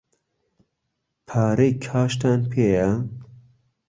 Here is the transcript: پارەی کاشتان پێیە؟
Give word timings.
پارەی 1.27 1.73
کاشتان 1.85 2.39
پێیە؟ 2.51 2.89